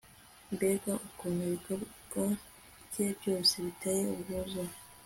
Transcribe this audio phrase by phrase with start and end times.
[0.53, 2.23] mbega ukuntu ibikorwa
[2.89, 4.61] bye byose biteye ubwuzu